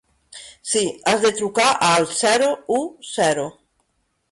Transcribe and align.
Sí, 0.69 0.81
has 1.11 1.21
de 1.25 1.31
trucar 1.41 1.67
al 1.91 2.07
zero 2.23 2.51
u 2.65 2.79
zero. 3.13 3.47